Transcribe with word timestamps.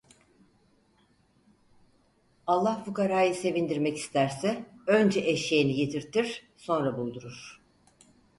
Allah 2.47 2.83
fukarayı 2.85 3.35
sevindirmek 3.35 3.97
isterse 3.97 4.65
önce 4.87 5.19
eşeğini 5.19 5.73
yitirtir, 5.79 6.43
sonra 6.57 6.97
buldurur. 6.97 7.61